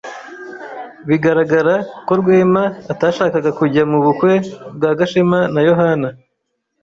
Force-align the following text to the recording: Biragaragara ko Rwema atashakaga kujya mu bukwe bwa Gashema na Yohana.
Biragaragara 1.07 1.75
ko 2.05 2.11
Rwema 2.19 2.63
atashakaga 2.93 3.49
kujya 3.59 3.83
mu 3.91 3.99
bukwe 4.05 4.33
bwa 4.75 4.91
Gashema 4.99 5.39
na 5.53 5.61
Yohana. 5.67 6.09